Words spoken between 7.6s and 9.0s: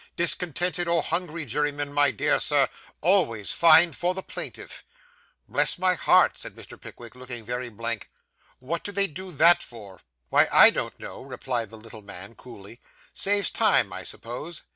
blank, 'what do